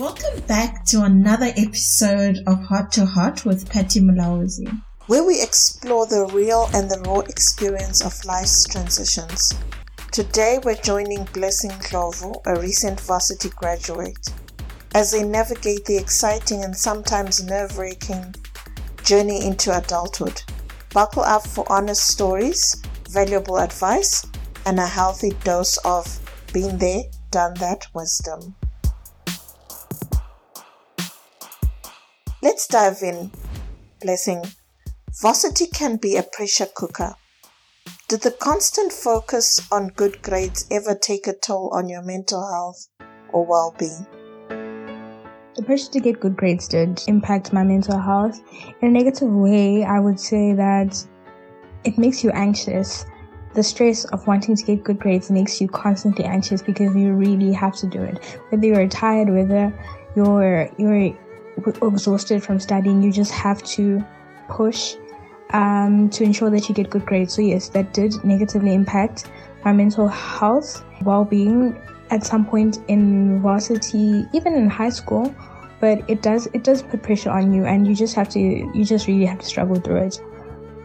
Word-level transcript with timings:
Welcome 0.00 0.40
back 0.48 0.84
to 0.86 1.04
another 1.04 1.52
episode 1.56 2.38
of 2.48 2.60
Heart 2.64 2.90
to 2.92 3.06
Heart 3.06 3.44
with 3.44 3.70
Patty 3.70 4.00
Mulauzi, 4.00 4.66
where 5.06 5.22
we 5.22 5.40
explore 5.40 6.04
the 6.04 6.26
real 6.32 6.68
and 6.74 6.90
the 6.90 6.98
raw 7.06 7.20
experience 7.20 8.04
of 8.04 8.24
life's 8.24 8.66
transitions. 8.66 9.54
Today 10.10 10.58
we're 10.64 10.74
joining 10.74 11.22
Blessing 11.26 11.70
Ndlovu, 11.70 12.42
a 12.44 12.60
recent 12.60 12.98
varsity 13.02 13.50
graduate, 13.50 14.30
as 14.96 15.12
they 15.12 15.22
navigate 15.22 15.84
the 15.84 15.96
exciting 15.96 16.64
and 16.64 16.76
sometimes 16.76 17.44
nerve 17.44 17.78
wracking 17.78 18.34
journey 19.04 19.46
into 19.46 19.78
adulthood. 19.78 20.42
Buckle 20.92 21.22
up 21.22 21.46
for 21.46 21.70
honest 21.70 22.08
stories, 22.08 22.82
valuable 23.10 23.58
advice, 23.58 24.26
and 24.66 24.80
a 24.80 24.86
healthy 24.88 25.30
dose 25.44 25.76
of 25.84 26.18
been 26.52 26.78
there, 26.78 27.04
done 27.30 27.54
that 27.60 27.86
wisdom. 27.94 28.56
Let's 32.54 32.68
dive 32.68 33.02
in. 33.02 33.32
Blessing. 34.00 34.44
Varsity 35.20 35.66
can 35.66 35.96
be 35.96 36.16
a 36.16 36.22
pressure 36.22 36.68
cooker. 36.72 37.16
Did 38.08 38.20
the 38.20 38.30
constant 38.30 38.92
focus 38.92 39.60
on 39.72 39.88
good 39.88 40.22
grades 40.22 40.64
ever 40.70 40.94
take 40.94 41.26
a 41.26 41.32
toll 41.32 41.70
on 41.74 41.88
your 41.88 42.02
mental 42.02 42.48
health 42.48 42.86
or 43.32 43.44
well 43.44 43.74
being? 43.76 44.06
The 45.56 45.64
pressure 45.66 45.90
to 45.90 45.98
get 45.98 46.20
good 46.20 46.36
grades 46.36 46.68
did 46.68 47.02
impact 47.08 47.52
my 47.52 47.64
mental 47.64 47.98
health. 47.98 48.40
In 48.80 48.90
a 48.90 48.92
negative 48.92 49.32
way, 49.32 49.82
I 49.82 49.98
would 49.98 50.20
say 50.20 50.52
that 50.52 51.04
it 51.82 51.98
makes 51.98 52.22
you 52.22 52.30
anxious. 52.30 53.04
The 53.54 53.64
stress 53.64 54.04
of 54.04 54.28
wanting 54.28 54.54
to 54.54 54.64
get 54.64 54.84
good 54.84 55.00
grades 55.00 55.28
makes 55.28 55.60
you 55.60 55.66
constantly 55.66 56.24
anxious 56.24 56.62
because 56.62 56.94
you 56.94 57.14
really 57.14 57.52
have 57.52 57.74
to 57.78 57.88
do 57.88 58.00
it. 58.00 58.24
Whether 58.50 58.66
you're 58.68 58.86
tired, 58.86 59.28
whether 59.28 59.76
you're 60.14 60.70
you're 60.78 61.16
exhausted 61.56 62.42
from 62.42 62.60
studying, 62.60 63.02
you 63.02 63.12
just 63.12 63.32
have 63.32 63.62
to 63.62 64.04
push 64.48 64.96
um, 65.50 66.10
to 66.10 66.24
ensure 66.24 66.50
that 66.50 66.68
you 66.68 66.74
get 66.74 66.90
good 66.90 67.06
grades. 67.06 67.34
So 67.34 67.42
yes, 67.42 67.68
that 67.70 67.92
did 67.92 68.12
negatively 68.24 68.74
impact 68.74 69.30
my 69.64 69.72
mental 69.72 70.08
health, 70.08 70.84
well-being, 71.02 71.80
at 72.10 72.24
some 72.24 72.44
point 72.44 72.78
in 72.88 73.40
varsity, 73.40 74.26
even 74.32 74.54
in 74.54 74.68
high 74.68 74.90
school, 74.90 75.34
but 75.80 76.08
it 76.08 76.22
does 76.22 76.46
it 76.52 76.62
does 76.62 76.82
put 76.82 77.02
pressure 77.02 77.30
on 77.30 77.52
you, 77.52 77.64
and 77.64 77.86
you 77.86 77.94
just 77.94 78.14
have 78.14 78.28
to 78.30 78.38
you 78.38 78.84
just 78.84 79.06
really 79.06 79.24
have 79.24 79.38
to 79.38 79.46
struggle 79.46 79.76
through 79.76 79.96
it. 79.96 80.20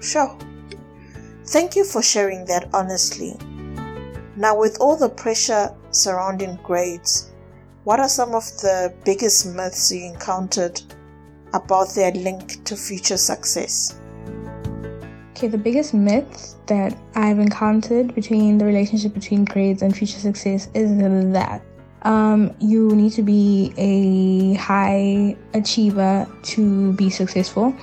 Sure. 0.02 0.38
Thank 1.46 1.76
you 1.76 1.84
for 1.84 2.02
sharing 2.02 2.46
that 2.46 2.70
honestly. 2.74 3.36
Now, 4.36 4.58
with 4.58 4.78
all 4.80 4.96
the 4.96 5.10
pressure 5.10 5.76
surrounding 5.92 6.58
grades, 6.64 7.29
what 7.90 8.00
are 8.00 8.08
some 8.08 8.36
of 8.36 8.44
the 8.62 8.94
biggest 9.04 9.48
myths 9.56 9.92
you 9.92 10.06
encountered 10.06 10.80
about 11.56 11.92
their 11.96 12.12
link 12.12 12.64
to 12.64 12.76
future 12.76 13.18
success? 13.18 14.00
Okay, 15.32 15.48
the 15.48 15.58
biggest 15.58 15.96
myth 15.96 16.56
that 16.68 16.96
I've 17.16 17.40
encountered 17.40 18.14
between 18.14 18.60
the 18.60 18.66
relationship 18.66 19.16
between 19.16 19.44
grades 19.44 19.82
and 19.82 19.98
future 19.98 20.20
success 20.20 20.70
is 20.76 20.96
that 21.34 21.64
um, 22.04 22.56
you 22.60 22.96
need 22.96 23.14
to 23.14 23.24
be 23.24 23.74
a 23.78 24.54
high 24.60 25.36
achiever 25.56 26.28
to 26.44 26.94
be 26.94 27.10
successful, 27.10 27.76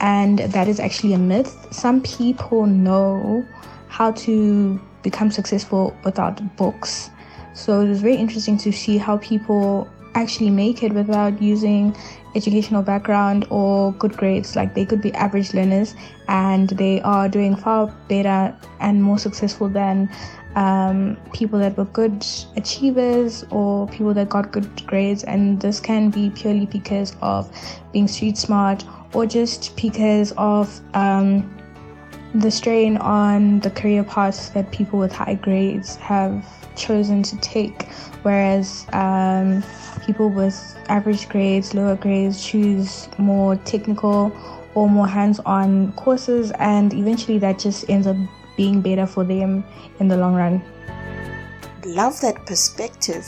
and 0.00 0.40
that 0.40 0.66
is 0.66 0.80
actually 0.80 1.12
a 1.12 1.18
myth. 1.18 1.68
Some 1.70 2.02
people 2.02 2.66
know 2.66 3.46
how 3.86 4.10
to 4.26 4.80
become 5.04 5.30
successful 5.30 5.96
without 6.04 6.56
books, 6.56 7.10
so 7.54 7.80
it 7.80 7.88
was 7.88 8.00
very 8.00 8.16
interesting 8.16 8.56
to 8.58 8.72
see 8.72 8.98
how 8.98 9.18
people 9.18 9.88
actually 10.14 10.50
make 10.50 10.82
it 10.82 10.92
without 10.92 11.40
using 11.40 11.96
educational 12.34 12.82
background 12.82 13.46
or 13.50 13.92
good 13.94 14.16
grades. 14.16 14.56
Like 14.56 14.74
they 14.74 14.84
could 14.84 15.00
be 15.00 15.12
average 15.14 15.54
learners 15.54 15.94
and 16.28 16.68
they 16.70 17.00
are 17.02 17.28
doing 17.28 17.56
far 17.56 17.86
better 18.08 18.56
and 18.80 19.02
more 19.02 19.18
successful 19.18 19.68
than 19.68 20.10
um, 20.54 21.16
people 21.32 21.58
that 21.58 21.76
were 21.76 21.86
good 21.86 22.24
achievers 22.56 23.44
or 23.50 23.86
people 23.88 24.14
that 24.14 24.28
got 24.28 24.52
good 24.52 24.86
grades. 24.86 25.24
And 25.24 25.60
this 25.60 25.80
can 25.80 26.10
be 26.10 26.30
purely 26.30 26.66
because 26.66 27.16
of 27.22 27.50
being 27.92 28.08
street 28.08 28.38
smart 28.38 28.84
or 29.12 29.26
just 29.26 29.76
because 29.76 30.32
of 30.36 30.80
um, 30.94 31.61
the 32.34 32.50
strain 32.50 32.96
on 32.96 33.60
the 33.60 33.70
career 33.70 34.04
paths 34.04 34.48
that 34.50 34.70
people 34.70 34.98
with 34.98 35.12
high 35.12 35.34
grades 35.34 35.96
have 35.96 36.44
chosen 36.76 37.22
to 37.22 37.36
take. 37.38 37.88
Whereas 38.22 38.86
um, 38.92 39.62
people 40.06 40.30
with 40.30 40.56
average 40.88 41.28
grades, 41.28 41.74
lower 41.74 41.96
grades 41.96 42.44
choose 42.44 43.08
more 43.18 43.56
technical 43.56 44.32
or 44.74 44.88
more 44.88 45.06
hands 45.06 45.40
on 45.40 45.92
courses, 45.92 46.50
and 46.58 46.94
eventually 46.94 47.38
that 47.38 47.58
just 47.58 47.88
ends 47.90 48.06
up 48.06 48.16
being 48.56 48.80
better 48.80 49.06
for 49.06 49.24
them 49.24 49.64
in 50.00 50.08
the 50.08 50.16
long 50.16 50.34
run. 50.34 50.62
Love 51.84 52.18
that 52.20 52.46
perspective. 52.46 53.26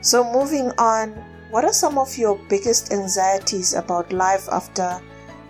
So, 0.00 0.24
moving 0.32 0.72
on, 0.78 1.10
what 1.50 1.64
are 1.64 1.72
some 1.72 1.98
of 1.98 2.16
your 2.16 2.38
biggest 2.48 2.92
anxieties 2.92 3.74
about 3.74 4.12
life 4.12 4.48
after 4.50 5.00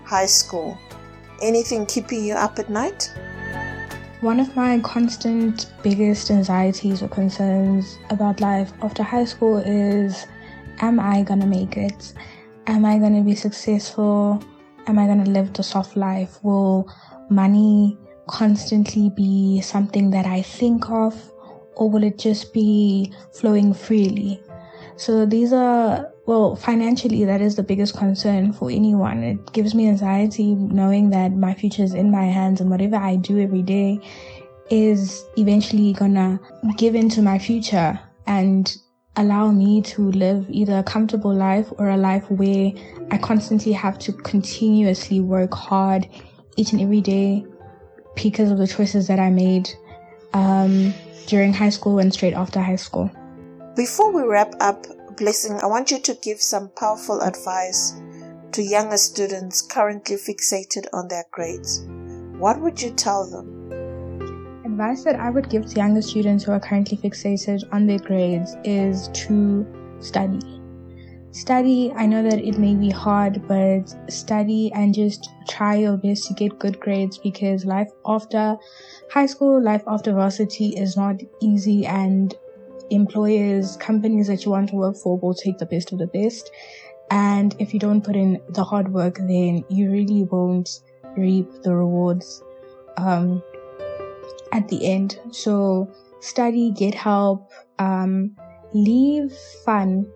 high 0.04 0.26
school? 0.26 0.76
Anything 1.42 1.86
keeping 1.86 2.22
you 2.22 2.34
up 2.34 2.58
at 2.58 2.68
night? 2.68 3.10
One 4.20 4.40
of 4.40 4.54
my 4.54 4.78
constant 4.80 5.72
biggest 5.82 6.30
anxieties 6.30 7.02
or 7.02 7.08
concerns 7.08 7.98
about 8.10 8.42
life 8.42 8.72
after 8.82 9.02
high 9.02 9.24
school 9.24 9.56
is 9.56 10.26
Am 10.80 11.00
I 11.00 11.22
gonna 11.22 11.46
make 11.46 11.78
it? 11.78 12.12
Am 12.66 12.84
I 12.84 12.98
gonna 12.98 13.22
be 13.22 13.34
successful? 13.34 14.42
Am 14.86 14.98
I 14.98 15.06
gonna 15.06 15.30
live 15.30 15.54
the 15.54 15.62
soft 15.62 15.96
life? 15.96 16.38
Will 16.42 16.86
money 17.30 17.96
constantly 18.26 19.08
be 19.08 19.62
something 19.62 20.10
that 20.10 20.26
I 20.26 20.42
think 20.42 20.90
of, 20.90 21.14
or 21.74 21.88
will 21.88 22.04
it 22.04 22.18
just 22.18 22.52
be 22.52 23.14
flowing 23.32 23.72
freely? 23.72 24.42
So 24.96 25.24
these 25.24 25.54
are 25.54 26.12
well, 26.30 26.54
financially, 26.54 27.24
that 27.24 27.40
is 27.40 27.56
the 27.56 27.64
biggest 27.64 27.96
concern 27.96 28.52
for 28.52 28.70
anyone. 28.70 29.24
It 29.24 29.52
gives 29.52 29.74
me 29.74 29.88
anxiety 29.88 30.54
knowing 30.54 31.10
that 31.10 31.32
my 31.32 31.54
future 31.54 31.82
is 31.82 31.92
in 31.92 32.12
my 32.12 32.26
hands 32.26 32.60
and 32.60 32.70
whatever 32.70 32.94
I 32.94 33.16
do 33.16 33.40
every 33.40 33.62
day 33.62 33.98
is 34.70 35.24
eventually 35.36 35.92
gonna 35.92 36.38
give 36.76 36.94
into 36.94 37.20
my 37.20 37.36
future 37.36 37.98
and 38.28 38.72
allow 39.16 39.50
me 39.50 39.82
to 39.82 40.12
live 40.12 40.46
either 40.48 40.78
a 40.78 40.84
comfortable 40.84 41.34
life 41.34 41.66
or 41.78 41.88
a 41.88 41.96
life 41.96 42.30
where 42.30 42.70
I 43.10 43.18
constantly 43.18 43.72
have 43.72 43.98
to 43.98 44.12
continuously 44.12 45.18
work 45.18 45.52
hard 45.52 46.08
each 46.54 46.70
and 46.70 46.80
every 46.80 47.00
day 47.00 47.44
because 48.14 48.52
of 48.52 48.58
the 48.58 48.68
choices 48.68 49.08
that 49.08 49.18
I 49.18 49.30
made 49.30 49.68
um, 50.32 50.94
during 51.26 51.52
high 51.52 51.70
school 51.70 51.98
and 51.98 52.14
straight 52.14 52.34
after 52.34 52.60
high 52.60 52.76
school. 52.76 53.10
Before 53.74 54.12
we 54.12 54.22
wrap 54.22 54.54
up, 54.60 54.86
Blessing, 55.20 55.60
I 55.62 55.66
want 55.66 55.90
you 55.90 55.98
to 55.98 56.14
give 56.22 56.40
some 56.40 56.70
powerful 56.70 57.20
advice 57.20 57.92
to 58.52 58.62
younger 58.62 58.96
students 58.96 59.60
currently 59.60 60.16
fixated 60.16 60.86
on 60.94 61.08
their 61.08 61.24
grades. 61.30 61.84
What 62.38 62.58
would 62.62 62.80
you 62.80 62.88
tell 62.88 63.28
them? 63.30 63.70
Advice 64.64 65.04
that 65.04 65.20
I 65.20 65.28
would 65.28 65.50
give 65.50 65.66
to 65.66 65.76
younger 65.76 66.00
students 66.00 66.44
who 66.44 66.52
are 66.52 66.58
currently 66.58 66.96
fixated 66.96 67.64
on 67.70 67.86
their 67.86 67.98
grades 67.98 68.56
is 68.64 69.08
to 69.08 69.66
study. 70.00 70.40
Study, 71.32 71.92
I 71.94 72.06
know 72.06 72.22
that 72.22 72.38
it 72.38 72.56
may 72.56 72.74
be 72.74 72.88
hard, 72.88 73.46
but 73.46 73.94
study 74.10 74.72
and 74.72 74.94
just 74.94 75.28
try 75.46 75.74
your 75.74 75.98
best 75.98 76.28
to 76.28 76.34
get 76.34 76.58
good 76.58 76.80
grades 76.80 77.18
because 77.18 77.66
life 77.66 77.90
after 78.06 78.56
high 79.10 79.26
school, 79.26 79.62
life 79.62 79.84
after 79.86 80.14
varsity 80.14 80.68
is 80.68 80.96
not 80.96 81.20
easy 81.42 81.84
and 81.84 82.34
employers, 82.90 83.76
companies 83.76 84.26
that 84.26 84.44
you 84.44 84.50
want 84.50 84.68
to 84.70 84.76
work 84.76 84.96
for 84.96 85.18
will 85.18 85.34
take 85.34 85.58
the 85.58 85.66
best 85.66 85.92
of 85.92 85.98
the 85.98 86.06
best. 86.06 86.50
And 87.10 87.56
if 87.58 87.74
you 87.74 87.80
don't 87.80 88.02
put 88.02 88.16
in 88.16 88.40
the 88.50 88.62
hard 88.62 88.92
work, 88.92 89.16
then 89.18 89.64
you 89.68 89.90
really 89.90 90.24
won't 90.24 90.68
reap 91.16 91.48
the 91.62 91.74
rewards 91.74 92.42
um, 92.96 93.42
at 94.52 94.68
the 94.68 94.86
end. 94.86 95.18
So 95.32 95.92
study, 96.20 96.70
get 96.70 96.94
help, 96.94 97.50
um, 97.78 98.36
leave 98.72 99.32
fun, 99.64 100.06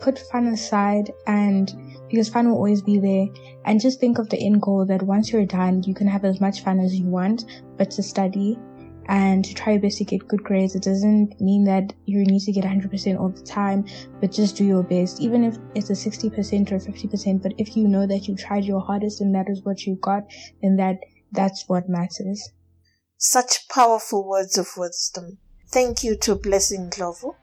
put 0.00 0.18
fun 0.18 0.48
aside, 0.48 1.12
and 1.26 1.72
because 2.08 2.28
fun 2.28 2.48
will 2.48 2.56
always 2.56 2.82
be 2.82 2.98
there. 2.98 3.26
And 3.64 3.80
just 3.80 4.00
think 4.00 4.18
of 4.18 4.28
the 4.30 4.44
end 4.44 4.62
goal 4.62 4.84
that 4.86 5.02
once 5.02 5.32
you're 5.32 5.46
done, 5.46 5.84
you 5.84 5.94
can 5.94 6.08
have 6.08 6.24
as 6.24 6.40
much 6.40 6.64
fun 6.64 6.80
as 6.80 6.98
you 6.98 7.06
want, 7.06 7.44
but 7.76 7.90
to 7.92 8.02
study 8.02 8.58
and 9.06 9.44
to 9.44 9.54
try 9.54 9.72
your 9.72 9.82
best 9.82 9.98
to 9.98 10.04
get 10.04 10.28
good 10.28 10.42
grades. 10.42 10.74
It 10.74 10.82
doesn't 10.82 11.40
mean 11.40 11.64
that 11.64 11.92
you 12.06 12.24
need 12.24 12.40
to 12.40 12.52
get 12.52 12.64
100% 12.64 13.18
all 13.18 13.30
the 13.30 13.42
time, 13.42 13.84
but 14.20 14.32
just 14.32 14.56
do 14.56 14.64
your 14.64 14.82
best. 14.82 15.20
Even 15.20 15.44
if 15.44 15.56
it's 15.74 15.90
a 15.90 15.94
60% 15.94 16.72
or 16.72 16.78
50%, 16.78 17.42
but 17.42 17.52
if 17.58 17.76
you 17.76 17.88
know 17.88 18.06
that 18.06 18.28
you 18.28 18.36
tried 18.36 18.64
your 18.64 18.80
hardest 18.80 19.20
and 19.20 19.34
that 19.34 19.48
is 19.48 19.62
what 19.62 19.86
you 19.86 19.96
got, 19.96 20.24
then 20.62 20.76
that, 20.76 20.98
that's 21.32 21.64
what 21.68 21.88
matters. 21.88 22.50
Such 23.16 23.68
powerful 23.68 24.26
words 24.26 24.56
of 24.56 24.68
wisdom. 24.76 25.38
Thank 25.68 26.02
you 26.02 26.16
to 26.18 26.34
Blessing 26.34 26.90
Ndlovu. 26.90 27.34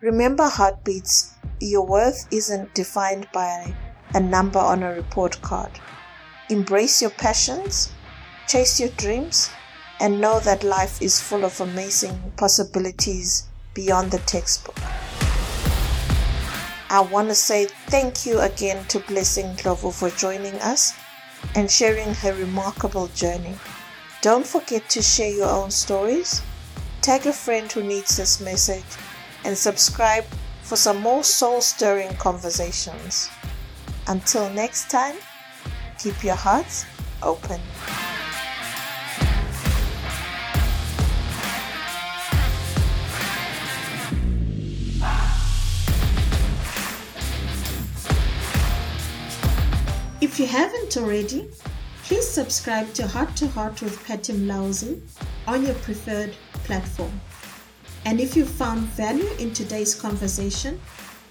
Remember 0.00 0.48
heartbeats, 0.48 1.34
your 1.60 1.86
worth 1.86 2.26
isn't 2.32 2.74
defined 2.74 3.28
by 3.32 3.74
a 4.14 4.20
number 4.20 4.58
on 4.58 4.82
a 4.82 4.94
report 4.94 5.40
card. 5.42 5.70
Embrace 6.48 7.02
your 7.02 7.10
passions, 7.10 7.92
chase 8.48 8.80
your 8.80 8.88
dreams, 8.90 9.50
and 10.00 10.20
know 10.20 10.40
that 10.40 10.64
life 10.64 11.00
is 11.02 11.20
full 11.20 11.44
of 11.44 11.60
amazing 11.60 12.32
possibilities 12.36 13.46
beyond 13.74 14.10
the 14.10 14.18
textbook. 14.20 14.76
I 16.88 17.00
want 17.00 17.28
to 17.28 17.34
say 17.34 17.66
thank 17.86 18.26
you 18.26 18.40
again 18.40 18.84
to 18.86 18.98
Blessing 19.00 19.46
Ndlovu 19.54 19.92
for 19.92 20.10
joining 20.10 20.54
us 20.54 20.94
and 21.54 21.70
sharing 21.70 22.14
her 22.14 22.34
remarkable 22.34 23.06
journey. 23.08 23.54
Don't 24.22 24.46
forget 24.46 24.88
to 24.90 25.02
share 25.02 25.32
your 25.32 25.48
own 25.48 25.70
stories, 25.70 26.42
tag 27.00 27.26
a 27.26 27.32
friend 27.32 27.70
who 27.70 27.82
needs 27.82 28.16
this 28.16 28.40
message, 28.40 28.84
and 29.44 29.56
subscribe 29.56 30.24
for 30.62 30.76
some 30.76 31.00
more 31.00 31.22
soul 31.22 31.60
stirring 31.60 32.14
conversations. 32.16 33.30
Until 34.06 34.50
next 34.50 34.90
time, 34.90 35.16
keep 35.98 36.24
your 36.24 36.34
hearts 36.34 36.86
open. 37.22 37.60
If 50.40 50.50
you 50.50 50.56
haven't 50.56 50.96
already, 50.96 51.50
please 52.04 52.26
subscribe 52.26 52.94
to 52.94 53.06
Heart 53.06 53.36
to 53.36 53.48
Heart 53.48 53.82
with 53.82 54.02
Patty 54.06 54.32
Mulauzi 54.32 54.98
on 55.46 55.66
your 55.66 55.74
preferred 55.74 56.34
platform. 56.64 57.12
And 58.06 58.18
if 58.18 58.34
you 58.34 58.46
found 58.46 58.80
value 58.96 59.28
in 59.38 59.52
today's 59.52 59.94
conversation, 59.94 60.80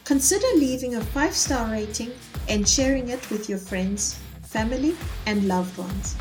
consider 0.03 0.45
leaving 0.57 0.93
a 0.93 1.01
five 1.01 1.33
star 1.33 1.71
rating 1.71 2.11
and 2.49 2.69
sharing 2.69 3.09
it 3.09 3.27
with 3.31 3.49
your 3.49 3.57
friends, 3.57 4.19
family, 4.43 4.95
and 5.25 5.47
loved 5.47 5.75
ones. 5.79 6.15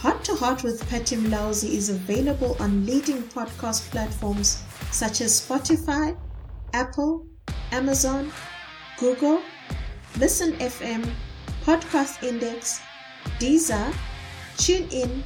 Heart 0.00 0.24
to 0.24 0.34
Heart 0.34 0.64
with 0.64 0.84
Patty 0.90 1.14
Mulauzi 1.14 1.74
is 1.74 1.90
available 1.90 2.56
on 2.58 2.86
leading 2.86 3.22
podcast 3.22 3.88
platforms 3.92 4.64
such 4.90 5.20
as 5.20 5.40
Spotify, 5.40 6.18
Apple, 6.72 7.24
Amazon, 7.70 8.32
Google, 8.98 9.40
Listen 10.18 10.54
FM, 10.54 11.08
Podcast 11.64 12.22
Index, 12.22 12.80
Deezer, 13.38 13.94
TuneIn, 14.56 15.22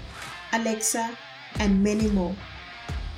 Alexa, 0.52 1.16
and 1.58 1.82
many 1.82 2.08
more. 2.08 2.34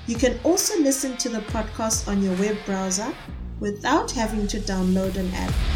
You 0.06 0.16
can 0.16 0.38
also 0.44 0.78
listen 0.81 1.16
to 1.19 1.28
the 1.28 1.40
podcast 1.40 2.08
on 2.08 2.22
your 2.22 2.34
web 2.37 2.56
browser 2.66 3.14
without 3.61 4.11
having 4.11 4.46
to 4.49 4.58
download 4.61 5.16
an 5.16 5.32
app. 5.34 5.74